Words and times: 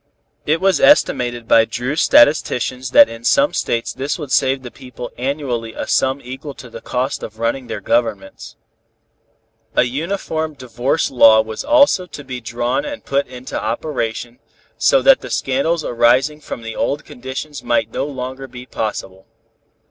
It 0.47 0.59
was 0.59 0.79
estimated 0.79 1.47
by 1.47 1.63
Dru's 1.65 2.01
statisticians 2.01 2.89
that 2.89 3.07
in 3.07 3.23
some 3.23 3.53
States 3.53 3.93
this 3.93 4.17
would 4.17 4.31
save 4.31 4.63
the 4.63 4.71
people 4.71 5.11
annually 5.15 5.75
a 5.75 5.85
sum 5.87 6.19
equal 6.23 6.55
to 6.55 6.71
the 6.71 6.81
cost 6.81 7.21
of 7.21 7.37
running 7.37 7.67
their 7.67 7.81
governments. 7.81 8.55
A 9.75 9.83
uniform 9.83 10.55
divorce 10.55 11.11
law 11.11 11.41
was 11.41 11.63
also 11.63 12.07
to 12.07 12.23
be 12.23 12.41
drawn 12.41 12.83
and 12.83 13.05
put 13.05 13.27
into 13.27 13.63
operation, 13.63 14.39
so 14.75 15.03
that 15.03 15.21
the 15.21 15.29
scandals 15.29 15.85
arising 15.85 16.41
from 16.41 16.63
the 16.63 16.75
old 16.75 17.05
conditions 17.05 17.61
might 17.63 17.91
no 17.91 18.07
longer 18.07 18.47
be 18.47 18.65
possible. 18.65 19.27